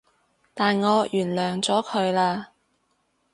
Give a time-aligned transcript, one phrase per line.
[0.55, 2.47] 但我原諒咗佢喇